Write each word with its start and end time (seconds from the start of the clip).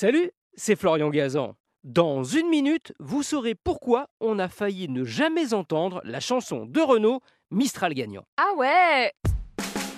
Salut, 0.00 0.30
c'est 0.54 0.76
Florian 0.76 1.10
Gazan. 1.10 1.56
Dans 1.84 2.24
une 2.24 2.48
minute, 2.48 2.94
vous 3.00 3.22
saurez 3.22 3.54
pourquoi 3.54 4.06
on 4.18 4.38
a 4.38 4.48
failli 4.48 4.88
ne 4.88 5.04
jamais 5.04 5.52
entendre 5.52 6.00
la 6.04 6.20
chanson 6.20 6.64
de 6.64 6.80
Renault 6.80 7.20
Mistral 7.50 7.92
gagnant. 7.92 8.22
Ah 8.38 8.54
ouais 8.56 9.12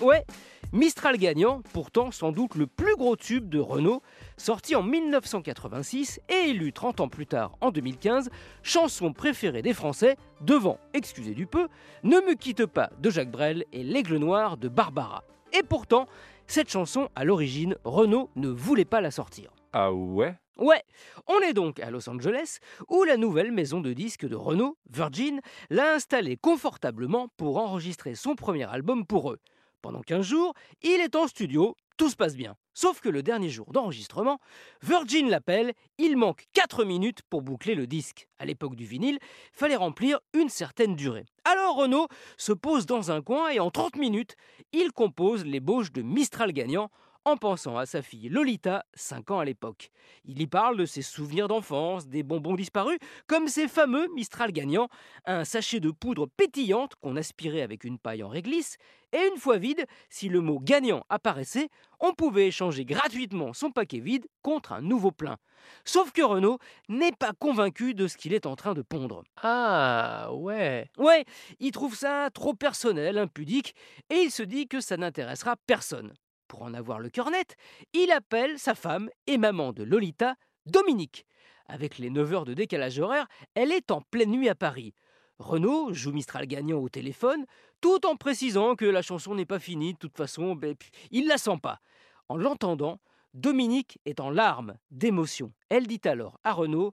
Ouais, 0.00 0.24
Mistral 0.72 1.18
gagnant, 1.18 1.62
pourtant 1.72 2.10
sans 2.10 2.32
doute 2.32 2.56
le 2.56 2.66
plus 2.66 2.96
gros 2.96 3.14
tube 3.14 3.48
de 3.48 3.60
Renault, 3.60 4.02
sorti 4.36 4.74
en 4.74 4.82
1986 4.82 6.19
et 6.29 6.48
élu 6.48 6.73
30 6.73 6.98
ans 6.98 7.09
plus 7.09 7.29
tard 7.29 7.53
en 7.61 7.71
2015, 7.71 8.29
chanson 8.64 9.12
préférée 9.12 9.62
des 9.62 9.73
Français 9.73 10.16
devant, 10.41 10.80
excusez 10.95 11.34
du 11.34 11.46
peu, 11.46 11.69
Ne 12.03 12.16
me 12.16 12.34
quitte 12.34 12.66
pas 12.66 12.91
de 12.98 13.09
Jacques 13.09 13.30
Brel 13.30 13.66
et 13.73 13.84
L'aigle 13.84 14.16
noir 14.16 14.57
de 14.57 14.66
Barbara. 14.66 15.23
Et 15.53 15.62
pourtant, 15.62 16.09
cette 16.48 16.71
chanson, 16.71 17.09
à 17.14 17.23
l'origine, 17.23 17.77
Renault 17.84 18.30
ne 18.34 18.48
voulait 18.48 18.84
pas 18.84 19.00
la 19.00 19.12
sortir. 19.12 19.53
Ah 19.73 19.91
ouais? 19.91 20.34
Ouais, 20.59 20.84
on 21.29 21.41
est 21.41 21.55
donc 21.55 21.80
à 21.80 21.91
Los 21.91 22.10
Angeles 22.10 22.59
où 22.91 23.05
la 23.05 23.16
nouvelle 23.16 23.52
maison 23.52 23.80
de 23.80 23.95
disques 23.95 24.29
de 24.29 24.37
Renault, 24.37 24.77
Virgin, 24.91 25.41
l'a 25.70 25.95
installé 25.95 26.37
confortablement 26.37 27.29
pour 27.38 27.56
enregistrer 27.56 28.15
son 28.15 28.34
premier 28.34 28.70
album 28.70 29.06
pour 29.06 29.32
eux. 29.32 29.41
Pendant 29.80 30.02
15 30.02 30.27
jours, 30.27 30.52
il 30.82 31.01
est 31.01 31.16
en 31.16 31.27
studio, 31.27 31.74
tout 31.96 32.10
se 32.10 32.16
passe 32.16 32.37
bien. 32.37 32.55
Sauf 32.74 33.01
que 33.01 33.09
le 33.09 33.23
dernier 33.23 33.48
jour 33.48 33.73
d'enregistrement, 33.73 34.41
Virgin 34.82 35.30
l'appelle, 35.30 35.73
il 35.96 36.18
manque 36.18 36.45
4 36.52 36.84
minutes 36.84 37.23
pour 37.30 37.41
boucler 37.41 37.74
le 37.74 37.87
disque. 37.87 38.29
À 38.38 38.45
l'époque 38.45 38.77
du 38.77 38.84
vinyle, 38.84 39.18
fallait 39.52 39.77
remplir 39.77 40.20
une 40.34 40.51
certaine 40.51 40.96
durée. 40.96 41.24
Alors 41.46 41.77
Renault 41.77 42.09
se 42.37 42.52
pose 42.52 42.84
dans 42.84 43.10
un 43.10 43.23
coin 43.23 43.48
et 43.48 43.59
en 43.59 43.70
30 43.70 43.96
minutes, 43.96 44.37
il 44.73 44.93
compose 44.93 45.46
l'ébauche 45.46 45.93
de 45.93 46.02
Mistral 46.02 46.52
gagnant 46.52 46.91
en 47.24 47.36
pensant 47.36 47.76
à 47.76 47.86
sa 47.86 48.02
fille 48.02 48.28
Lolita, 48.28 48.84
5 48.94 49.30
ans 49.30 49.38
à 49.38 49.44
l'époque. 49.44 49.90
Il 50.24 50.40
y 50.40 50.46
parle 50.46 50.76
de 50.76 50.84
ses 50.84 51.02
souvenirs 51.02 51.48
d'enfance, 51.48 52.08
des 52.08 52.22
bonbons 52.22 52.54
disparus, 52.54 52.98
comme 53.26 53.48
ces 53.48 53.68
fameux 53.68 54.09
Mistral 54.14 54.52
gagnants, 54.52 54.88
un 55.24 55.45
sachet 55.45 55.80
de 55.80 55.90
poudre 55.90 56.26
pétillante 56.26 56.95
qu'on 56.96 57.16
aspirait 57.16 57.62
avec 57.62 57.84
une 57.84 57.98
paille 57.98 58.23
en 58.23 58.29
réglisse, 58.29 58.76
et 59.12 59.29
une 59.32 59.38
fois 59.38 59.59
vide, 59.59 59.87
si 60.09 60.29
le 60.29 60.40
mot 60.40 60.59
gagnant 60.59 61.04
apparaissait, 61.09 61.68
on 62.01 62.12
pouvait 62.12 62.48
échanger 62.48 62.84
gratuitement 62.84 63.52
son 63.52 63.70
paquet 63.70 64.00
vide 64.00 64.26
contre 64.42 64.72
un 64.72 64.81
nouveau 64.81 65.12
plein. 65.12 65.36
Sauf 65.84 66.12
que 66.12 66.22
Renault 66.22 66.59
n'est 66.88 67.12
pas 67.12 67.32
convaincu 67.38 67.94
de 67.94 68.09
ce 68.09 68.16
qu'il 68.16 68.32
est 68.32 68.47
en 68.47 68.56
train 68.56 68.75
de 68.75 68.82
pondre. 68.82 69.22
Ah 69.42 70.31
ouais 70.32 70.91
Ouais, 70.98 71.25
il 71.60 71.70
trouve 71.70 71.94
ça 71.94 72.31
trop 72.32 72.54
personnel, 72.54 73.19
impudique, 73.19 73.75
et 74.10 74.22
il 74.22 74.31
se 74.31 74.42
dit 74.42 74.66
que 74.66 74.81
ça 74.81 74.97
n'intéressera 74.97 75.56
personne 75.66 76.12
pour 76.53 76.64
en 76.64 76.75
avoir 76.75 77.00
le 77.00 77.08
cœur 77.08 77.31
net, 77.31 77.56
il 77.94 78.10
appelle 78.10 78.58
sa 78.58 78.75
femme 78.75 79.08
et 79.26 79.38
maman 79.38 79.72
de 79.72 79.84
Lolita, 79.84 80.34
Dominique. 80.66 81.25
Avec 81.64 81.97
les 81.97 82.10
9 82.10 82.34
heures 82.34 82.44
de 82.44 82.53
décalage 82.53 82.98
horaire, 82.98 83.26
elle 83.54 83.72
est 83.72 83.91
en 83.91 84.03
pleine 84.03 84.32
nuit 84.32 84.50
à 84.50 84.54
Paris. 84.54 84.92
Renaud 85.38 85.94
joue 85.94 86.12
Mistral 86.12 86.47
gagnant 86.47 86.76
au 86.76 86.91
téléphone, 86.91 87.47
tout 87.80 88.04
en 88.04 88.16
précisant 88.16 88.76
que 88.76 88.84
la 88.84 89.00
chanson 89.00 89.34
n'est 89.34 89.47
pas 89.47 89.60
finie, 89.60 89.94
de 89.94 89.98
toute 89.98 90.19
façon, 90.19 90.54
ben, 90.54 90.76
il 91.10 91.26
la 91.26 91.38
sent 91.38 91.56
pas. 91.62 91.80
En 92.28 92.36
l'entendant, 92.36 93.00
Dominique 93.32 93.98
est 94.04 94.20
en 94.20 94.28
larmes 94.28 94.76
d'émotion. 94.91 95.54
Elle 95.70 95.86
dit 95.86 96.03
alors 96.04 96.38
à 96.44 96.53
Renaud 96.53 96.92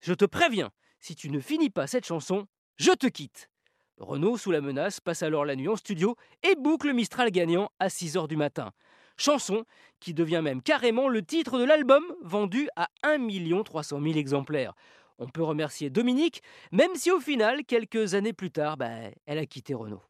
Je 0.00 0.14
te 0.14 0.24
préviens, 0.24 0.72
si 0.98 1.14
tu 1.14 1.30
ne 1.30 1.38
finis 1.38 1.70
pas 1.70 1.86
cette 1.86 2.06
chanson, 2.06 2.48
je 2.76 2.90
te 2.90 3.06
quitte. 3.06 3.50
Renaud, 3.98 4.36
sous 4.36 4.50
la 4.50 4.60
menace, 4.60 5.00
passe 5.00 5.22
alors 5.22 5.44
la 5.44 5.54
nuit 5.54 5.68
en 5.68 5.76
studio 5.76 6.16
et 6.42 6.56
boucle 6.56 6.92
Mistral 6.92 7.30
gagnant 7.30 7.70
à 7.78 7.88
6 7.88 8.16
heures 8.16 8.28
du 8.28 8.36
matin. 8.36 8.72
Chanson 9.16 9.64
qui 10.00 10.14
devient 10.14 10.42
même 10.42 10.62
carrément 10.62 11.08
le 11.08 11.22
titre 11.22 11.58
de 11.58 11.64
l'album, 11.64 12.04
vendu 12.22 12.68
à 12.76 12.88
1 13.02 13.62
300 13.62 14.00
000 14.02 14.16
exemplaires. 14.16 14.74
On 15.18 15.26
peut 15.26 15.42
remercier 15.42 15.88
Dominique, 15.88 16.42
même 16.72 16.94
si 16.94 17.10
au 17.10 17.20
final, 17.20 17.64
quelques 17.64 18.14
années 18.14 18.34
plus 18.34 18.50
tard, 18.50 18.76
bah, 18.76 18.90
elle 19.24 19.38
a 19.38 19.46
quitté 19.46 19.72
Renault. 19.72 20.02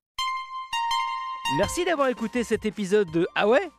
Merci 1.58 1.84
d'avoir 1.84 2.08
écouté 2.08 2.42
cet 2.42 2.66
épisode 2.66 3.08
de 3.12 3.28
Ah 3.36 3.46
ouais 3.46 3.70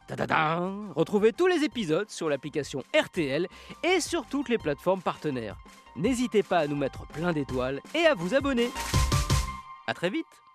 Retrouvez 0.96 1.34
tous 1.34 1.48
les 1.48 1.66
épisodes 1.66 2.10
sur 2.10 2.30
l'application 2.30 2.82
RTL 2.98 3.48
et 3.84 4.00
sur 4.00 4.26
toutes 4.26 4.48
les 4.48 4.58
plateformes 4.58 5.02
partenaires. 5.02 5.58
N'hésitez 5.98 6.44
pas 6.44 6.60
à 6.60 6.68
nous 6.68 6.78
mettre 6.78 7.06
plein 7.08 7.34
d'étoiles 7.34 7.82
et 7.94 8.06
à 8.06 8.14
vous 8.14 8.34
abonner. 8.34 8.70
A 9.86 9.94
très 9.94 10.10
vite 10.10 10.47